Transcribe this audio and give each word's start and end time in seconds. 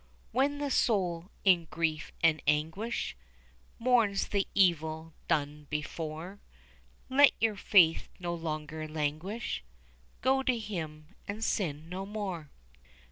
When 0.31 0.57
the 0.57 0.71
soul 0.71 1.29
in 1.43 1.65
grief 1.65 2.11
and 2.23 2.41
anguish 2.47 3.15
Mourns 3.77 4.29
the 4.29 4.47
evil 4.55 5.13
done 5.27 5.67
before, 5.69 6.39
Let 7.07 7.33
your 7.39 7.55
faith 7.55 8.09
no 8.17 8.33
longer 8.33 8.87
languish; 8.87 9.63
Go 10.21 10.41
to 10.41 10.57
Him 10.57 11.13
and 11.27 11.43
sin 11.43 11.87
no 11.87 12.07
more. 12.07 12.49